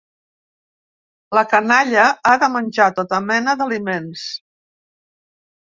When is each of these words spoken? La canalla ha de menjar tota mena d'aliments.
La 1.39 1.43
canalla 1.51 2.07
ha 2.29 2.33
de 2.45 2.49
menjar 2.55 2.89
tota 3.01 3.23
mena 3.29 3.57
d'aliments. 3.61 4.29